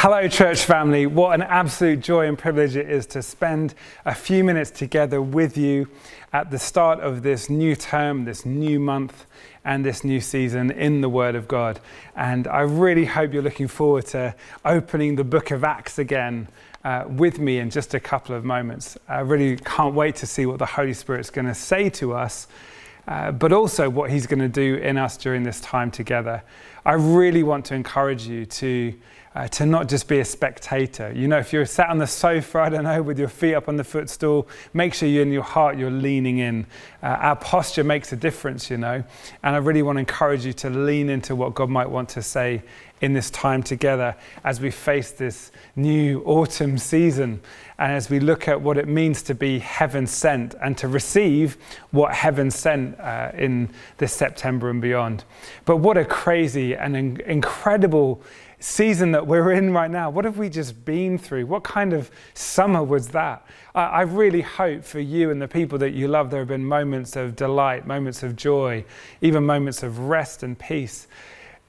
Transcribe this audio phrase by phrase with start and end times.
[0.00, 1.06] Hello, church family.
[1.06, 3.74] What an absolute joy and privilege it is to spend
[4.04, 5.88] a few minutes together with you
[6.32, 9.26] at the start of this new term, this new month,
[9.64, 11.80] and this new season in the Word of God.
[12.14, 16.46] And I really hope you're looking forward to opening the book of Acts again
[16.84, 18.96] uh, with me in just a couple of moments.
[19.08, 22.46] I really can't wait to see what the Holy Spirit's going to say to us.
[23.08, 26.42] Uh, but also what he's going to do in us during this time together.
[26.84, 28.94] I really want to encourage you to
[29.38, 31.12] uh, to not just be a spectator.
[31.14, 33.68] You know, if you're sat on the sofa, I don't know, with your feet up
[33.68, 36.66] on the footstool, make sure you in your heart you're leaning in.
[37.04, 39.04] Uh, our posture makes a difference, you know.
[39.44, 42.22] And I really want to encourage you to lean into what God might want to
[42.22, 42.64] say
[43.00, 47.40] in this time together as we face this new autumn season
[47.78, 51.56] and as we look at what it means to be heaven sent and to receive
[51.92, 53.68] what heaven sent uh, in
[53.98, 55.22] this September and beyond.
[55.64, 58.20] But what a crazy and in- incredible
[58.60, 60.10] season that we're in right now.
[60.10, 61.46] What have we just been through?
[61.46, 63.46] What kind of summer was that?
[63.74, 66.64] I, I really hope for you and the people that you love there have been
[66.64, 68.84] moments of delight, moments of joy,
[69.20, 71.06] even moments of rest and peace.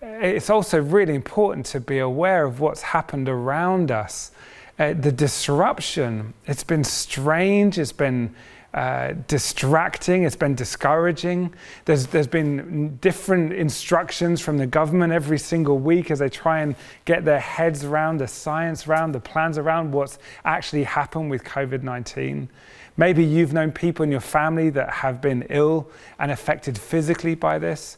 [0.02, 4.32] It's also really important to be aware of what's happened around us.
[4.80, 8.34] Uh, the disruption, it's been strange, it's been
[8.74, 11.52] uh, distracting, it's been discouraging.
[11.86, 16.76] There's, there's been different instructions from the government every single week as they try and
[17.06, 21.82] get their heads around the science around, the plans around what's actually happened with COVID
[21.82, 22.48] 19.
[22.96, 27.58] Maybe you've known people in your family that have been ill and affected physically by
[27.58, 27.98] this.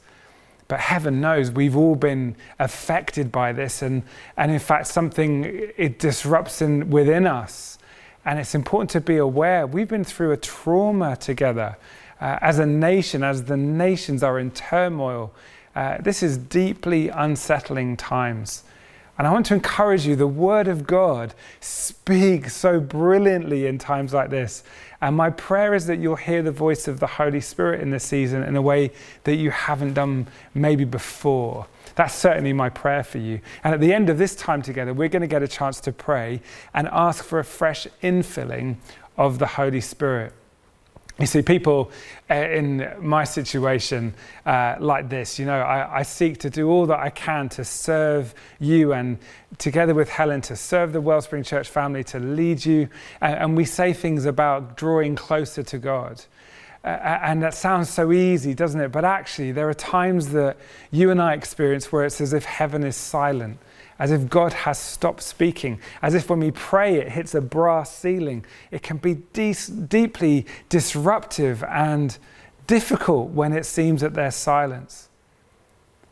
[0.69, 4.03] But heaven knows we've all been affected by this, and,
[4.37, 5.43] and in fact, something
[5.75, 7.77] it disrupts in, within us
[8.25, 11.77] and it's important to be aware we've been through a trauma together
[12.19, 15.33] uh, as a nation, as the nations are in turmoil.
[15.75, 18.63] Uh, this is deeply unsettling times.
[19.21, 24.15] And I want to encourage you the Word of God speaks so brilliantly in times
[24.15, 24.63] like this.
[24.99, 28.03] And my prayer is that you'll hear the voice of the Holy Spirit in this
[28.03, 28.89] season in a way
[29.25, 31.67] that you haven't done maybe before.
[31.93, 33.41] That's certainly my prayer for you.
[33.63, 35.91] And at the end of this time together, we're going to get a chance to
[35.91, 36.41] pray
[36.73, 38.77] and ask for a fresh infilling
[39.17, 40.33] of the Holy Spirit.
[41.19, 41.91] You see, people
[42.29, 44.13] uh, in my situation
[44.45, 47.65] uh, like this, you know, I, I, seek to do all that I can to
[47.65, 49.19] serve you and
[49.57, 52.87] together with Helen to serve the Wellspring Church family, to lead you.
[53.19, 56.21] And, and we say things about drawing closer to God.
[56.83, 58.91] Uh, and that sounds so easy, doesn't it?
[58.91, 60.57] But actually, there are times that
[60.89, 63.59] you and I experience where it's as if heaven is silent,
[64.01, 67.95] as if God has stopped speaking, as if when we pray, it hits a brass
[67.95, 68.43] ceiling.
[68.71, 69.53] It can be de-
[69.87, 72.17] deeply disruptive and
[72.65, 75.09] difficult when it seems that there's silence.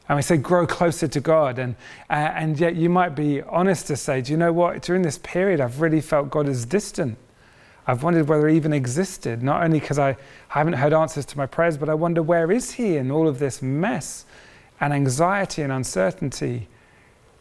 [0.07, 1.57] And we say, grow closer to God.
[1.57, 1.75] And,
[2.11, 4.83] uh, and yet, you might be honest to say, do you know what?
[4.83, 7.17] During this period, I've really felt God is distant.
[7.87, 10.15] I've wondered whether he even existed, not only because I
[10.49, 13.39] haven't heard answers to my prayers, but I wonder where is he in all of
[13.39, 14.25] this mess
[14.79, 16.67] and anxiety and uncertainty.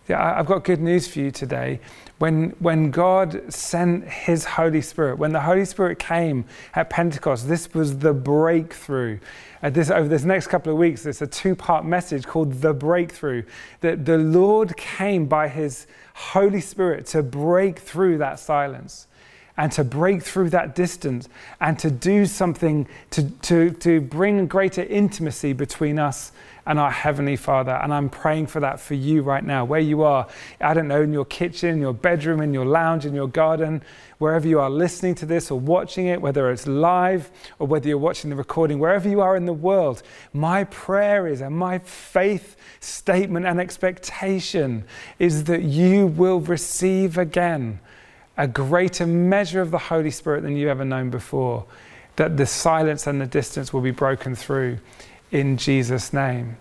[0.09, 1.81] Yeah, I've got good news for you today.
[2.17, 7.75] When, when God sent His Holy Spirit, when the Holy Spirit came at Pentecost, this
[7.75, 9.19] was the breakthrough.
[9.63, 12.73] Uh, this, over this next couple of weeks, there's a two part message called The
[12.73, 13.43] Breakthrough.
[13.83, 19.08] That the Lord came by His Holy Spirit to break through that silence
[19.59, 21.29] and to break through that distance
[21.61, 26.31] and to do something to, to, to bring greater intimacy between us
[26.65, 27.73] and our Heavenly Father.
[27.73, 30.29] And I'm praying for that for you right now, where you are.
[30.61, 33.83] I don't know, in your kitchen, your bedroom, in your lounge, in your garden,
[34.19, 37.99] wherever you are listening to this or watching it, whether it's live or whether you're
[37.99, 40.03] watching the recording, wherever you are in the world,
[40.33, 44.85] my prayer is and my faith statement and expectation
[45.19, 47.81] is that you will receive again
[48.39, 51.67] a greater measure of the Holy Spirit than you've ever known before,
[52.17, 54.79] that the silence and the distance will be broken through
[55.33, 56.57] in Jesus' name.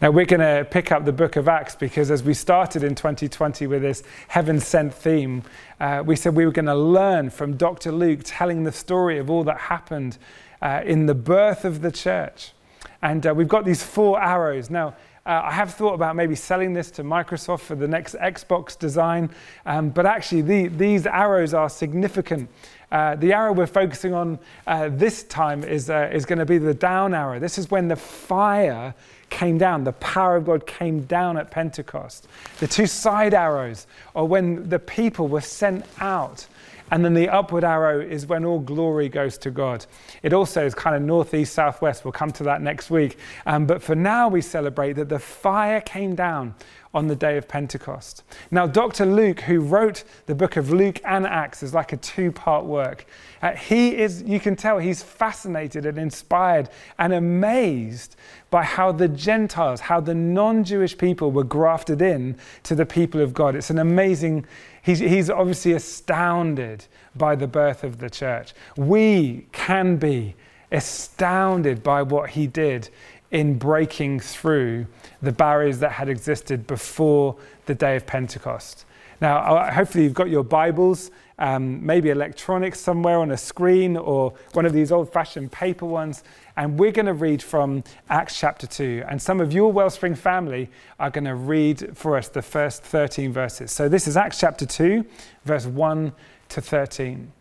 [0.00, 2.94] Now, we're going to pick up the book of Acts because as we started in
[2.94, 5.42] 2020 with this heaven sent theme,
[5.80, 7.92] uh, we said we were going to learn from Dr.
[7.92, 10.18] Luke telling the story of all that happened
[10.60, 12.52] uh, in the birth of the church.
[13.00, 14.68] And uh, we've got these four arrows.
[14.68, 14.94] Now,
[15.26, 19.28] uh, I have thought about maybe selling this to Microsoft for the next Xbox design,
[19.66, 22.48] um, but actually, the, these arrows are significant.
[22.92, 24.38] Uh, the arrow we're focusing on
[24.68, 27.40] uh, this time is, uh, is going to be the down arrow.
[27.40, 28.94] This is when the fire
[29.28, 32.28] came down, the power of God came down at Pentecost.
[32.60, 36.46] The two side arrows are when the people were sent out
[36.90, 39.86] and then the upward arrow is when all glory goes to God.
[40.22, 42.04] It also is kind of northeast, southwest.
[42.04, 43.18] We'll come to that next week.
[43.44, 46.54] Um, but for now, we celebrate that the fire came down
[46.96, 48.22] on the day of Pentecost.
[48.50, 49.04] Now, Dr.
[49.04, 53.04] Luke, who wrote the book of Luke and Acts, is like a two part work.
[53.42, 58.16] Uh, he is, you can tell, he's fascinated and inspired and amazed
[58.50, 63.20] by how the Gentiles, how the non Jewish people were grafted in to the people
[63.20, 63.56] of God.
[63.56, 64.46] It's an amazing,
[64.80, 68.54] he's, he's obviously astounded by the birth of the church.
[68.78, 70.34] We can be
[70.72, 72.88] astounded by what he did
[73.30, 74.86] in breaking through
[75.22, 77.36] the barriers that had existed before
[77.66, 78.84] the day of Pentecost.
[79.20, 84.66] Now, hopefully, you've got your Bibles, um, maybe electronics somewhere on a screen or one
[84.66, 86.22] of these old fashioned paper ones.
[86.56, 89.04] And we're going to read from Acts chapter 2.
[89.08, 93.32] And some of your Wellspring family are going to read for us the first 13
[93.32, 93.72] verses.
[93.72, 95.04] So this is Acts chapter 2,
[95.44, 96.12] verse 1
[96.50, 97.32] to 13.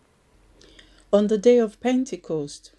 [1.12, 2.72] On the day of Pentecost,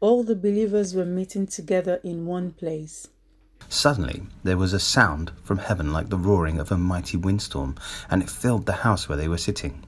[0.00, 3.08] all the believers were meeting together in one place.
[3.68, 7.76] Suddenly there was a sound from heaven like the roaring of a mighty windstorm,
[8.10, 9.84] and it filled the house where they were sitting.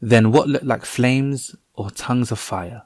[0.00, 2.82] Then what looked like flames or tongues of fire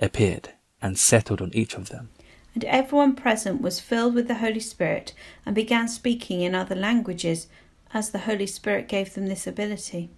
[0.00, 0.50] appeared
[0.80, 2.10] and settled on each of them.
[2.54, 5.14] And everyone present was filled with the Holy Spirit
[5.46, 7.46] and began speaking in other languages
[7.94, 10.10] as the Holy Spirit gave them this ability.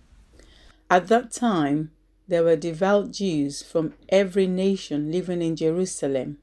[0.88, 1.92] At that time,
[2.26, 6.38] there were devout Jews from every nation living in Jerusalem.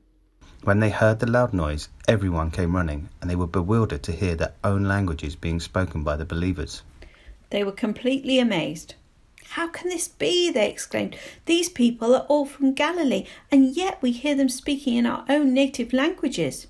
[0.63, 4.35] When they heard the loud noise, everyone came running, and they were bewildered to hear
[4.35, 6.83] their own languages being spoken by the believers.
[7.49, 8.95] They were completely amazed.
[9.51, 10.51] How can this be?
[10.51, 11.15] They exclaimed.
[11.45, 15.53] These people are all from Galilee, and yet we hear them speaking in our own
[15.53, 16.67] native languages.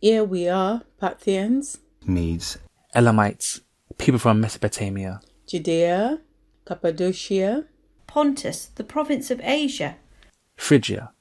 [0.00, 2.58] Here we are, Parthians, Medes,
[2.94, 3.60] Elamites,
[3.96, 6.20] people from Mesopotamia, Judea,
[6.66, 7.64] Cappadocia,
[8.06, 9.96] Pontus, the province of Asia,
[10.56, 11.12] Phrygia,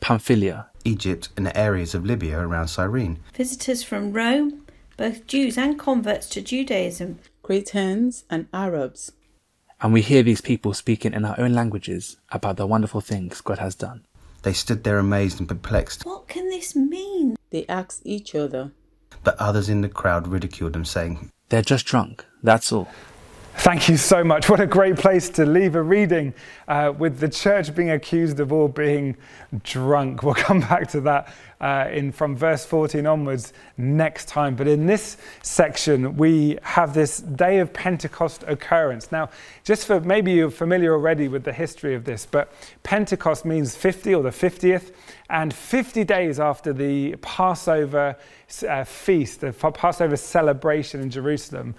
[0.00, 4.64] Pamphylia, Egypt, and the areas of Libya around Cyrene, visitors from Rome,
[4.96, 9.12] both Jews and converts to Judaism, Cretans, and Arabs.
[9.80, 13.58] and we hear these people speaking in our own languages about the wonderful things God
[13.58, 14.04] has done.
[14.42, 17.36] They stood there amazed and perplexed, What can this mean?
[17.50, 18.72] They asked each other,
[19.22, 22.88] but others in the crowd ridiculed them, saying, They're just drunk, that's all.
[23.58, 24.48] Thank you so much.
[24.48, 26.32] What a great place to leave a reading
[26.68, 29.16] uh, with the church being accused of all being
[29.64, 30.22] drunk.
[30.22, 34.54] We'll come back to that uh, in from verse 14 onwards next time.
[34.54, 39.10] But in this section, we have this day of Pentecost occurrence.
[39.10, 39.28] Now,
[39.64, 42.52] just for maybe you're familiar already with the history of this, but
[42.84, 44.92] Pentecost means 50 or the 50th,
[45.30, 48.16] and 50 days after the Passover
[48.68, 51.74] uh, feast, the Passover celebration in Jerusalem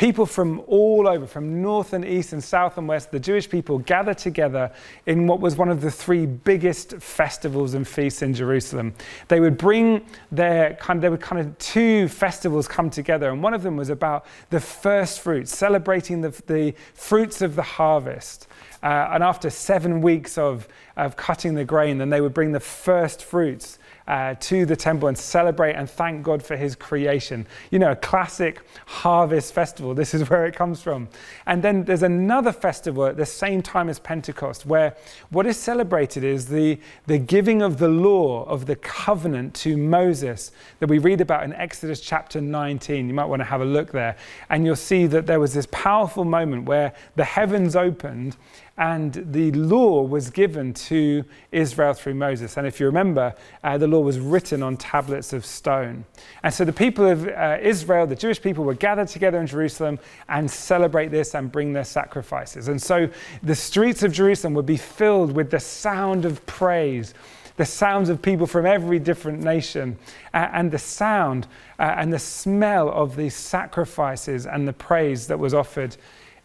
[0.00, 3.76] people from all over, from north and east and south and west, the Jewish people
[3.80, 4.72] gathered together
[5.04, 8.94] in what was one of the three biggest festivals and feasts in Jerusalem.
[9.28, 13.42] They would bring their kind of, there were kind of two festivals come together, and
[13.42, 18.48] one of them was about the first fruits, celebrating the, the fruits of the harvest.
[18.82, 20.66] Uh, and after seven weeks of,
[20.96, 23.78] of cutting the grain, then they would bring the first fruits
[24.10, 27.46] uh, to the temple and celebrate and thank God for his creation.
[27.70, 29.94] You know, a classic harvest festival.
[29.94, 31.08] This is where it comes from.
[31.46, 34.96] And then there's another festival at the same time as Pentecost where
[35.30, 40.50] what is celebrated is the, the giving of the law, of the covenant to Moses
[40.80, 43.06] that we read about in Exodus chapter 19.
[43.06, 44.16] You might want to have a look there.
[44.48, 48.36] And you'll see that there was this powerful moment where the heavens opened
[48.78, 52.56] and the law was given to Israel through Moses.
[52.56, 56.04] And if you remember, uh, the law was written on tablets of stone.
[56.42, 59.98] And so the people of uh, Israel, the Jewish people, were gathered together in Jerusalem
[60.28, 62.68] and celebrate this and bring their sacrifices.
[62.68, 63.08] And so
[63.42, 67.12] the streets of Jerusalem would be filled with the sound of praise.
[67.56, 69.98] The sounds of people from every different nation,
[70.32, 71.46] uh, and the sound
[71.78, 75.94] uh, and the smell of these sacrifices and the praise that was offered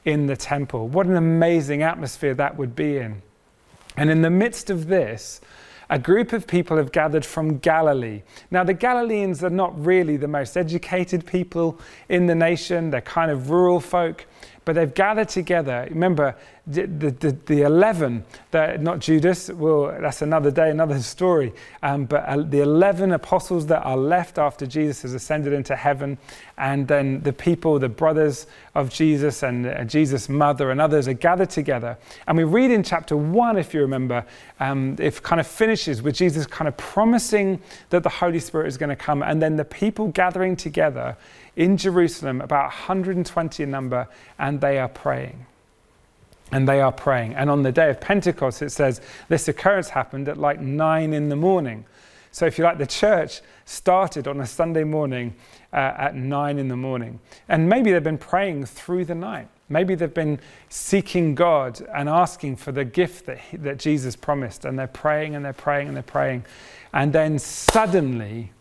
[0.06, 0.88] in the temple.
[0.88, 3.22] What an amazing atmosphere that would be in.
[3.98, 5.42] And in the midst of this,
[5.90, 8.24] a group of people have gathered from Galilee.
[8.50, 13.30] Now, the Galileans are not really the most educated people in the nation, they're kind
[13.30, 14.26] of rural folk
[14.66, 15.88] but they've gathered together.
[15.92, 16.36] Remember,
[16.68, 21.54] the, the, the 11, the, not Judas, well, that's another day, another story,
[21.84, 26.18] um, but uh, the 11 apostles that are left after Jesus has ascended into heaven,
[26.58, 31.14] and then the people, the brothers of Jesus and uh, Jesus' mother and others are
[31.14, 31.98] gathered together.
[32.28, 34.26] And we read in chapter 1, if you remember,
[34.60, 38.78] um, it kind of finishes with Jesus kind of promising that the Holy Spirit is
[38.78, 41.16] going to come, and then the people gathering together
[41.56, 44.08] in Jerusalem, about 120 in number,
[44.38, 45.46] and they are praying.
[46.52, 47.36] And they are praying.
[47.36, 51.30] And on the day of Pentecost, it says this occurrence happened at like nine in
[51.30, 51.86] the morning.
[52.32, 55.36] So, if you like, the church started on a Sunday morning
[55.72, 57.20] uh, at nine in the morning.
[57.48, 59.48] And maybe they've been praying through the night.
[59.70, 64.66] Maybe they've been seeking God and asking for the gift that, that Jesus promised.
[64.66, 66.46] And they're praying and they're praying and they're praying.
[66.94, 68.52] And then suddenly,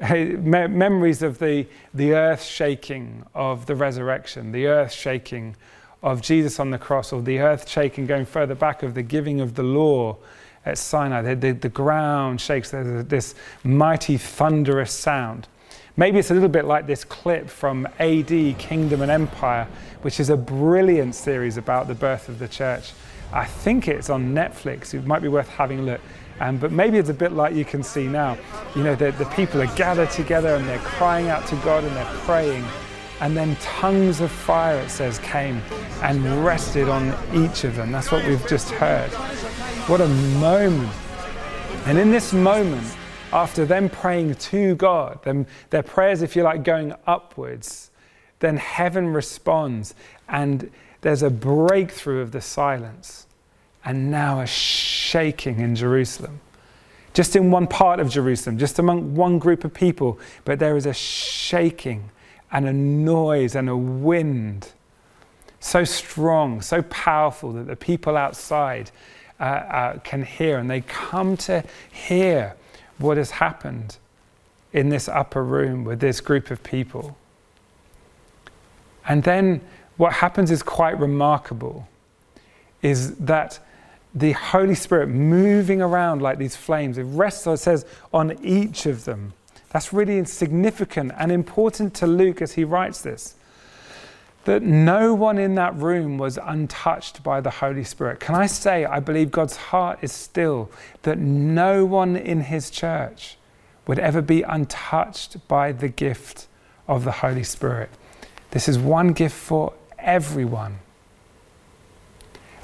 [0.00, 5.56] me- memories of the, the earth shaking of the resurrection, the earth shaking
[6.02, 9.40] of Jesus on the cross, or the earth shaking going further back of the giving
[9.40, 10.16] of the law
[10.64, 11.22] at Sinai.
[11.22, 13.34] The, the, the ground shakes, there's this
[13.64, 15.48] mighty thunderous sound.
[15.96, 19.66] Maybe it's a little bit like this clip from AD, Kingdom and Empire,
[20.02, 22.92] which is a brilliant series about the birth of the church.
[23.32, 24.92] I think it's on Netflix.
[24.92, 26.00] It might be worth having a look.
[26.40, 28.36] Um, but maybe it's a bit like you can see now.
[28.74, 31.96] You know, the, the people are gathered together and they're crying out to God and
[31.96, 32.64] they're praying.
[33.20, 35.62] And then tongues of fire, it says, came
[36.02, 37.90] and rested on each of them.
[37.90, 39.10] That's what we've just heard.
[39.88, 40.92] What a moment.
[41.86, 42.86] And in this moment,
[43.32, 47.90] after them praying to God, them, their prayers, if you like, going upwards,
[48.40, 49.94] then heaven responds
[50.28, 53.26] and there's a breakthrough of the silence
[53.86, 56.40] and now a shaking in Jerusalem.
[57.14, 60.84] Just in one part of Jerusalem, just among one group of people, but there is
[60.84, 62.10] a shaking
[62.52, 64.72] and a noise and a wind
[65.60, 68.90] so strong, so powerful that the people outside
[69.40, 72.54] uh, uh, can hear and they come to hear
[72.98, 73.96] what has happened
[74.72, 77.16] in this upper room with this group of people.
[79.08, 79.60] And then
[79.96, 81.88] what happens is quite remarkable
[82.82, 83.58] is that
[84.16, 89.04] the Holy Spirit moving around like these flames, it rests, it says, on each of
[89.04, 89.34] them.
[89.70, 93.34] That's really significant and important to Luke as he writes this.
[94.44, 98.18] That no one in that room was untouched by the Holy Spirit.
[98.18, 100.70] Can I say, I believe God's heart is still
[101.02, 103.36] that no one in his church
[103.86, 106.46] would ever be untouched by the gift
[106.88, 107.90] of the Holy Spirit.
[108.52, 110.78] This is one gift for everyone.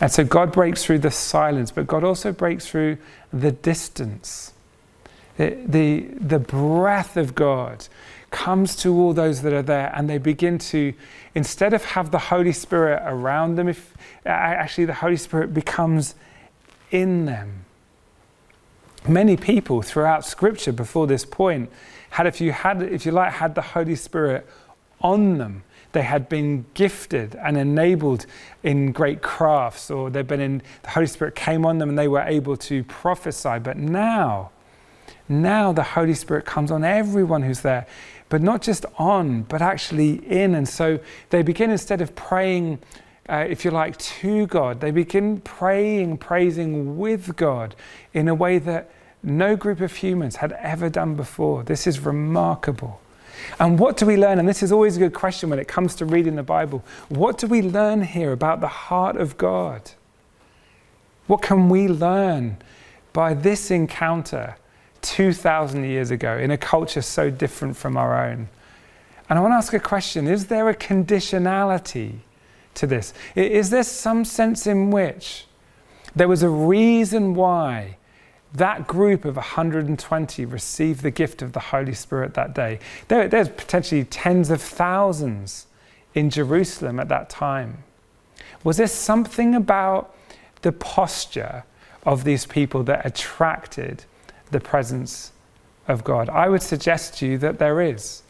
[0.02, 2.98] And so God breaks through the silence, but God also breaks through
[3.32, 4.52] the distance.
[5.36, 7.86] The, the, the breath of God
[8.32, 10.92] comes to all those that are there, and they begin to,
[11.36, 13.94] instead of have the Holy Spirit around them, if
[14.26, 16.16] actually the Holy Spirit becomes
[16.90, 17.64] in them.
[19.06, 21.70] Many people throughout Scripture before this point
[22.10, 24.48] had, if you had, if you like, had the Holy Spirit
[25.00, 28.26] on them they had been gifted and enabled
[28.62, 32.08] in great crafts, or they'd been in, the Holy Spirit came on them and they
[32.08, 33.58] were able to prophesy.
[33.58, 34.50] But now,
[35.28, 37.86] now the Holy Spirit comes on everyone who's there,
[38.30, 40.54] but not just on, but actually in.
[40.54, 42.78] And so they begin, instead of praying,
[43.28, 47.76] uh, if you like, to God, they begin praying, praising with God
[48.14, 48.90] in a way that
[49.22, 51.62] no group of humans had ever done before.
[51.62, 53.01] This is remarkable.
[53.58, 54.38] And what do we learn?
[54.38, 56.84] And this is always a good question when it comes to reading the Bible.
[57.08, 59.90] What do we learn here about the heart of God?
[61.26, 62.56] What can we learn
[63.12, 64.56] by this encounter
[65.02, 68.48] 2,000 years ago in a culture so different from our own?
[69.28, 72.18] And I want to ask a question Is there a conditionality
[72.74, 73.14] to this?
[73.34, 75.46] Is there some sense in which
[76.14, 77.96] there was a reason why
[78.54, 82.78] that group of 120 received the gift of the Holy Spirit that day.
[83.08, 85.66] There, there's potentially tens of thousands
[86.14, 87.84] in Jerusalem at that time.
[88.64, 90.14] Was there something about
[90.60, 91.64] the posture
[92.04, 94.04] of these people that attracted
[94.50, 95.32] the presence
[95.88, 96.28] of God?
[96.28, 98.22] I would suggest to you that there is.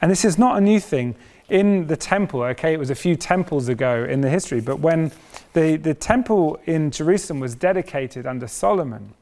[0.00, 1.14] And this is not a new thing.
[1.48, 5.12] In the temple, okay, it was a few temples ago in the history, but when
[5.52, 9.14] the, the temple in Jerusalem was dedicated under Solomon,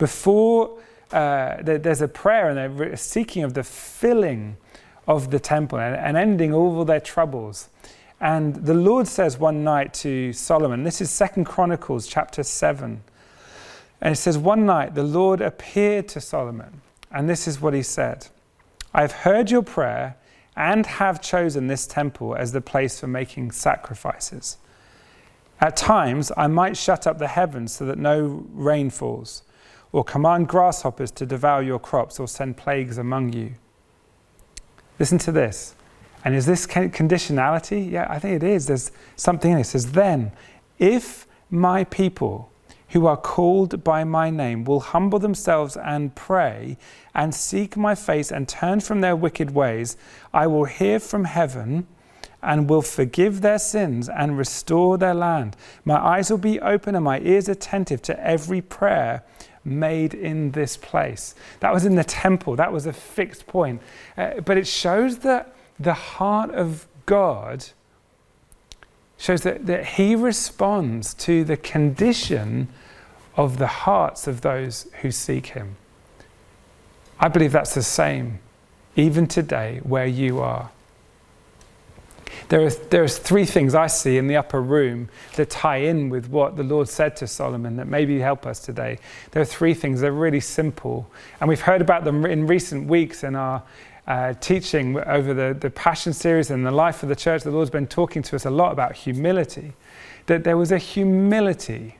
[0.00, 0.78] before
[1.12, 4.56] uh, there's a prayer and they're seeking of the filling
[5.06, 7.68] of the temple and, and ending all their troubles.
[8.20, 13.02] And the Lord says one night to Solomon, this is Second Chronicles chapter 7.
[14.00, 16.80] And it says, One night the Lord appeared to Solomon,
[17.12, 18.28] and this is what he said
[18.94, 20.16] I've heard your prayer
[20.56, 24.56] and have chosen this temple as the place for making sacrifices.
[25.60, 29.42] At times I might shut up the heavens so that no rain falls
[29.92, 33.54] or command grasshoppers to devour your crops, or send plagues among you.
[34.98, 35.74] Listen to this.
[36.24, 37.90] And is this conditionality?
[37.90, 38.66] Yeah, I think it is.
[38.66, 39.62] There's something in it.
[39.62, 40.32] It says, Then,
[40.78, 42.50] if my people
[42.90, 46.76] who are called by my name will humble themselves and pray
[47.14, 49.96] and seek my face and turn from their wicked ways,
[50.34, 51.86] I will hear from heaven
[52.42, 55.56] and will forgive their sins and restore their land.
[55.84, 59.22] My eyes will be open and my ears attentive to every prayer
[59.64, 61.34] made in this place.
[61.60, 63.80] That was in the temple, that was a fixed point.
[64.16, 67.66] Uh, but it shows that the heart of God
[69.18, 72.68] shows that, that He responds to the condition
[73.36, 75.76] of the hearts of those who seek Him.
[77.18, 78.38] I believe that's the same
[78.96, 80.70] even today where you are.
[82.48, 86.28] There are, there's three things I see in the upper room that tie in with
[86.28, 88.98] what the Lord said to Solomon that maybe help us today.
[89.30, 91.10] There are three things, they're really simple.
[91.40, 93.62] And we've heard about them in recent weeks in our
[94.06, 97.42] uh, teaching over the, the Passion series and the life of the church.
[97.42, 99.72] The Lord's been talking to us a lot about humility.
[100.26, 101.96] That there was a humility,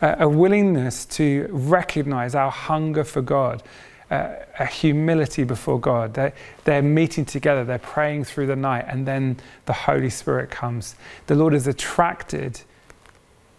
[0.00, 3.62] a, a willingness to recognize our hunger for God
[4.10, 6.14] a, humility before God.
[6.14, 10.96] They're, they're meeting together, they're praying through the night, and then the Holy Spirit comes.
[11.26, 12.60] The Lord is attracted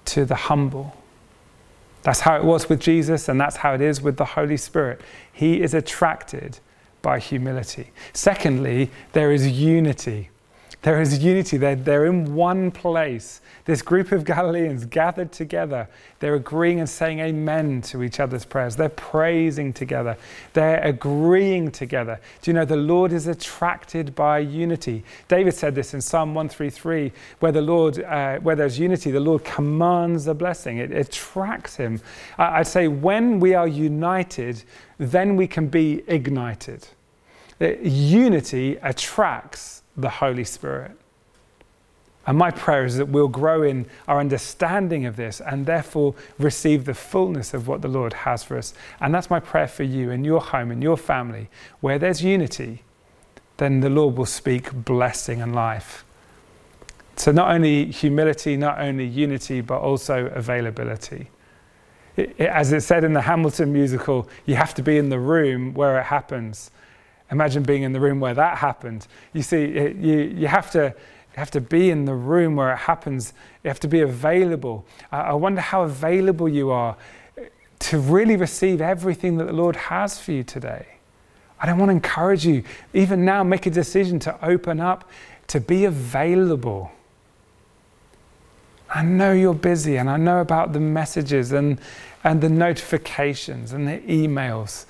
[0.05, 0.95] to the humble.
[2.03, 5.01] That's how it was with Jesus, and that's how it is with the Holy Spirit.
[5.31, 6.59] He is attracted
[7.01, 7.91] by humility.
[8.13, 10.29] Secondly, there is unity.
[10.83, 11.57] There is unity.
[11.57, 13.41] They're, they're in one place.
[13.65, 15.87] This group of Galileans gathered together.
[16.19, 18.75] They're agreeing and saying amen to each other's prayers.
[18.75, 20.17] They're praising together.
[20.53, 22.19] They're agreeing together.
[22.41, 25.03] Do you know the Lord is attracted by unity?
[25.27, 27.11] David said this in Psalm 133
[27.41, 30.79] where the Lord, uh, where there's unity, the Lord commands a blessing.
[30.79, 32.01] It, it attracts him.
[32.39, 34.63] I'd say when we are united,
[34.97, 36.87] then we can be ignited.
[37.59, 40.91] Unity attracts the Holy Spirit.
[42.27, 46.85] And my prayer is that we'll grow in our understanding of this and therefore receive
[46.85, 48.73] the fullness of what the Lord has for us.
[48.99, 52.83] And that's my prayer for you in your home, in your family, where there's unity,
[53.57, 56.05] then the Lord will speak blessing and life.
[57.15, 61.29] So, not only humility, not only unity, but also availability.
[62.17, 65.19] It, it, as it said in the Hamilton musical, you have to be in the
[65.19, 66.71] room where it happens.
[67.31, 69.07] Imagine being in the room where that happened.
[69.33, 72.77] You see, you, you, have to, you have to be in the room where it
[72.77, 73.33] happens.
[73.63, 74.85] You have to be available.
[75.11, 76.97] I, wonder how available you are
[77.79, 80.85] to really receive everything that the Lord has for you today.
[81.59, 82.63] I don't want to encourage you,
[82.93, 85.09] even now, make a decision to open up,
[85.47, 86.91] to be available.
[88.93, 91.79] I know you're busy and I know about the messages and,
[92.25, 94.85] and the notifications and the emails.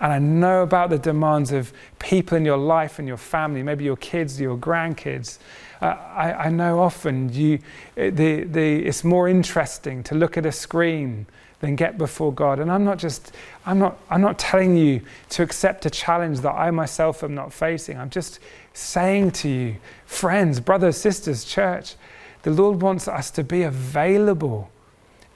[0.00, 3.84] And I know about the demands of people in your life and your family, maybe
[3.84, 5.38] your kids, your grandkids.
[5.80, 7.58] Uh, I, I, know often you,
[7.94, 8.10] the,
[8.44, 11.26] the, it's more interesting to look at a screen
[11.60, 12.60] than get before God.
[12.60, 13.32] And I'm not just,
[13.64, 17.52] I'm not, I'm not telling you to accept a challenge that I myself am not
[17.52, 17.98] facing.
[17.98, 18.40] I'm just
[18.74, 21.94] saying to you, friends, brothers, sisters, church,
[22.42, 24.70] the Lord wants us to be available.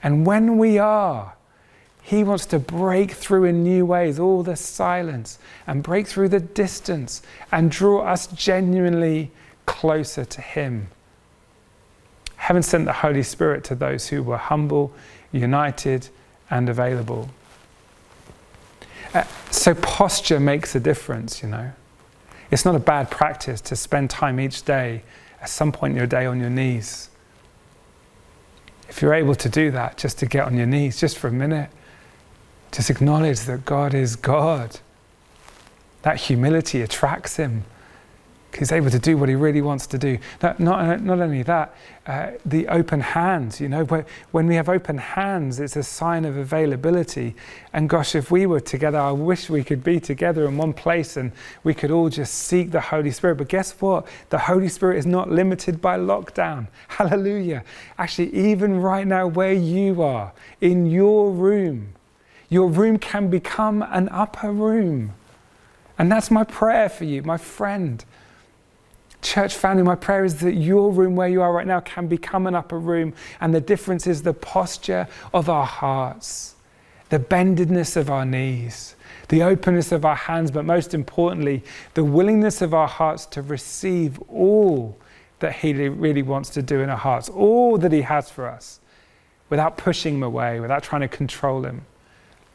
[0.03, 1.33] And when we are,
[2.01, 5.37] he wants to break through in new ways all the silence
[5.67, 9.31] and break through the distance and draw us genuinely
[9.65, 10.87] closer to Him.
[12.37, 14.91] Heaven sent the Holy Spirit to those who were humble,
[15.31, 16.09] united,
[16.49, 17.29] and available.
[19.13, 21.71] Uh, so, posture makes a difference, you know.
[22.49, 25.03] It's not a bad practice to spend time each day,
[25.39, 27.09] at some point in your day, on your knees.
[28.89, 31.31] If you're able to do that, just to get on your knees, just for a
[31.31, 31.69] minute
[32.71, 34.79] just acknowledge that God is God.
[36.03, 37.65] That humility attracts him.
[38.57, 40.17] He's able to do what he really wants to do.
[40.41, 41.73] Not, not, not only that,
[42.05, 43.85] uh, the open hands, you know,
[44.31, 47.35] when we have open hands, it's a sign of availability.
[47.71, 51.15] And gosh, if we were together, I wish we could be together in one place
[51.15, 51.31] and
[51.63, 53.35] we could all just seek the Holy Spirit.
[53.35, 54.05] But guess what?
[54.29, 56.67] The Holy Spirit is not limited by lockdown.
[56.89, 57.63] Hallelujah.
[57.97, 61.93] Actually, even right now, where you are, in your room,
[62.51, 65.13] your room can become an upper room.
[65.97, 68.03] And that's my prayer for you, my friend.
[69.21, 72.47] Church family, my prayer is that your room where you are right now can become
[72.47, 73.13] an upper room.
[73.39, 76.55] And the difference is the posture of our hearts,
[77.07, 78.95] the bendedness of our knees,
[79.29, 84.19] the openness of our hands, but most importantly, the willingness of our hearts to receive
[84.27, 84.97] all
[85.39, 88.81] that He really wants to do in our hearts, all that He has for us,
[89.49, 91.85] without pushing Him away, without trying to control Him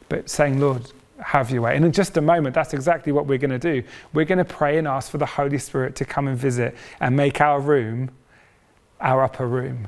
[0.09, 1.75] but saying, Lord, have your way.
[1.75, 3.83] And in just a moment, that's exactly what we're going to do.
[4.13, 7.15] We're going to pray and ask for the Holy Spirit to come and visit and
[7.15, 8.11] make our room
[8.99, 9.87] our upper room,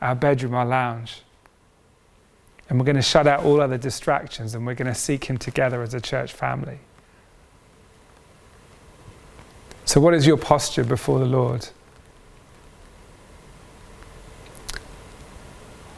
[0.00, 1.22] our bedroom, our lounge.
[2.68, 5.38] And we're going to shut out all other distractions and we're going to seek Him
[5.38, 6.78] together as a church family.
[9.84, 11.68] So, what is your posture before the Lord?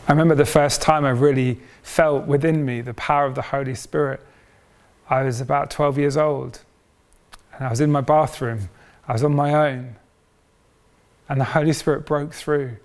[0.09, 3.75] I remember the first time I really felt within me the power of the Holy
[3.75, 4.21] Spirit.
[5.11, 6.61] I was about 12 years old
[7.55, 8.69] and I was in my bathroom.
[9.09, 9.97] I was on my own.
[11.29, 12.77] And the Holy Spirit broke through.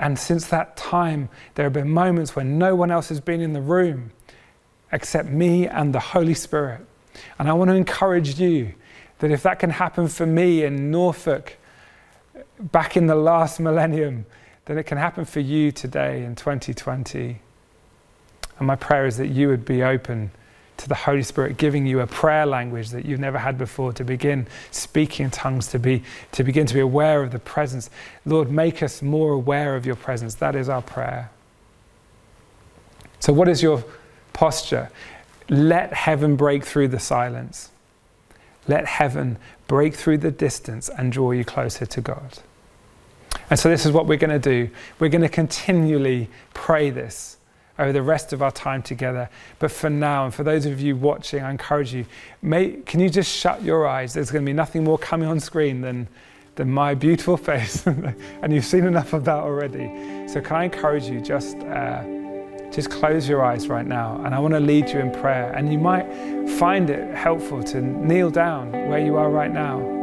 [0.00, 3.52] And since that time, there have been moments when no one else has been in
[3.52, 4.10] the room
[4.90, 6.84] except me and the Holy Spirit.
[7.38, 8.74] And I want to encourage you
[9.20, 11.56] that if that can happen for me in Norfolk
[12.58, 14.26] back in the last millennium,
[14.68, 17.40] then it can happen for you today in 2020.
[18.58, 20.30] And my prayer is that you would be open
[20.76, 24.04] to the Holy Spirit giving you a prayer language that you've never had before to
[24.04, 26.02] begin speaking in tongues, to, be,
[26.32, 27.88] to begin to be aware of the presence.
[28.26, 30.34] Lord, make us more aware of your presence.
[30.34, 31.30] That is our prayer.
[33.18, 33.82] So, what is your
[34.34, 34.90] posture?
[35.48, 37.70] Let heaven break through the silence.
[38.68, 42.38] Let heaven break through the distance and draw you closer to God.
[43.50, 44.70] And so, this is what we're going to do.
[44.98, 47.38] We're going to continually pray this
[47.78, 49.30] over the rest of our time together.
[49.58, 52.04] But for now, and for those of you watching, I encourage you,
[52.42, 54.12] may, can you just shut your eyes?
[54.12, 56.08] There's going to be nothing more coming on screen than,
[56.56, 57.86] than my beautiful face.
[57.86, 60.28] and you've seen enough of that already.
[60.28, 61.56] So, can I encourage you just.
[61.58, 62.04] Uh,
[62.70, 65.52] just close your eyes right now, and I want to lead you in prayer.
[65.52, 66.06] And you might
[66.58, 69.97] find it helpful to kneel down where you are right now.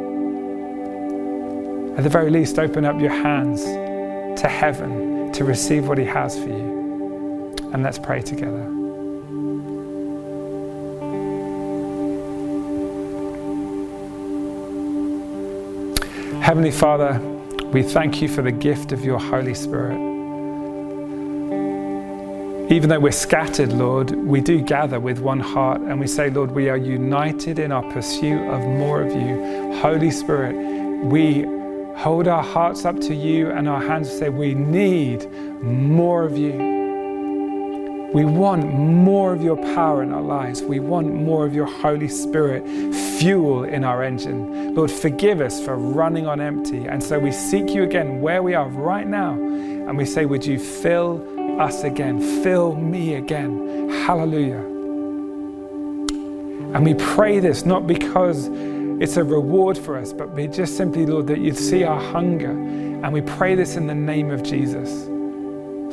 [1.98, 3.64] At the very least, open up your hands
[4.42, 7.56] to heaven to receive what He has for you.
[7.72, 8.64] And let's pray together.
[16.42, 17.18] Heavenly Father,
[17.72, 19.96] we thank you for the gift of your Holy Spirit.
[22.70, 26.52] Even though we're scattered, Lord, we do gather with one heart and we say, Lord,
[26.52, 29.80] we are united in our pursuit of more of you.
[29.80, 30.56] Holy Spirit,
[31.06, 31.55] we
[31.96, 35.30] hold our hearts up to you and our hands say, We need
[35.62, 36.74] more of you.
[38.14, 40.62] We want more of your power in our lives.
[40.62, 42.66] We want more of your Holy Spirit
[43.20, 44.74] fuel in our engine.
[44.74, 46.86] Lord, forgive us for running on empty.
[46.86, 49.34] And so we seek you again where we are right now.
[49.34, 51.24] And we say, Would you fill
[51.60, 52.20] us again?
[52.44, 53.90] Fill me again.
[54.06, 54.64] Hallelujah.
[56.74, 58.50] And we pray this not because
[59.02, 62.52] it's a reward for us, but we just simply, Lord, that you'd see our hunger.
[62.52, 65.10] And we pray this in the name of Jesus.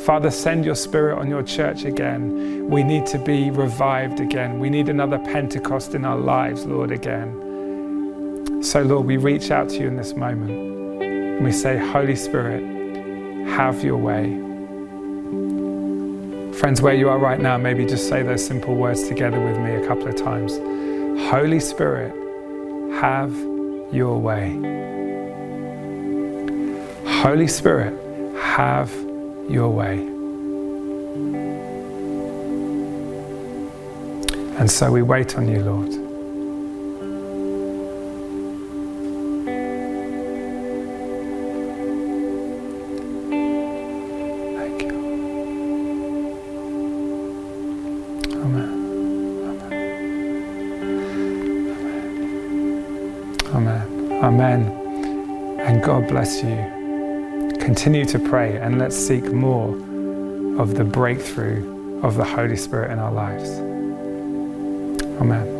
[0.04, 2.68] Father, send your spirit on your church again.
[2.68, 4.58] We need to be revived again.
[4.58, 8.62] We need another Pentecost in our lives, Lord, again.
[8.62, 10.50] So, Lord, we reach out to you in this moment
[11.02, 12.62] and we say, Holy Spirit,
[13.48, 14.38] have your way.
[16.58, 19.74] Friends, where you are right now, maybe just say those simple words together with me
[19.74, 20.58] a couple of times.
[21.28, 22.14] Holy Spirit,
[23.02, 23.36] have
[23.92, 24.52] your way.
[27.20, 27.92] Holy Spirit,
[28.40, 28.92] have
[29.50, 29.98] your way.
[34.56, 36.01] And so we wait on you, Lord.
[54.32, 55.60] Amen.
[55.60, 56.82] And God bless you
[57.60, 59.68] continue to pray and let's seek more
[60.60, 63.50] of the breakthrough of the Holy Spirit in our lives.
[65.20, 65.51] Amen.